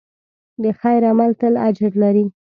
د 0.63 0.65
خیر 0.79 1.01
عمل 1.11 1.31
تل 1.41 1.53
اجر 1.67 1.91
لري. 2.03 2.25